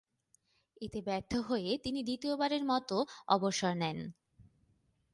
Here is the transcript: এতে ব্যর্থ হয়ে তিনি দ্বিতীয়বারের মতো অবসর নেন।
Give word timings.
এতে 0.81 0.99
ব্যর্থ 1.01 1.31
হয়ে 1.49 1.71
তিনি 1.77 1.99
দ্বিতীয়বারের 2.03 2.63
মতো 2.65 2.95
অবসর 3.27 3.73
নেন। 3.73 3.99